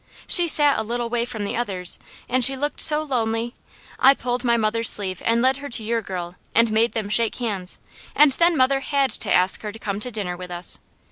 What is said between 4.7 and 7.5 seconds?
sleeve and led her to your girl and made them shake